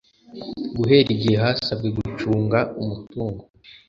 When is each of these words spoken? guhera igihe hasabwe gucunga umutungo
guhera 0.77 1.09
igihe 1.15 1.35
hasabwe 1.43 1.87
gucunga 1.97 2.59
umutungo 2.81 3.43